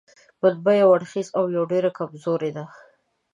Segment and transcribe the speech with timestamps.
[0.41, 2.65] منبع یو اړخیزه او ډېره کمزورې ده.